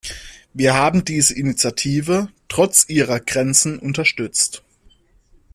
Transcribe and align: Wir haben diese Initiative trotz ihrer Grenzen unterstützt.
Wir 0.51 0.73
haben 0.73 1.05
diese 1.05 1.35
Initiative 1.35 2.29
trotz 2.47 2.89
ihrer 2.89 3.19
Grenzen 3.19 3.77
unterstützt. 3.77 4.63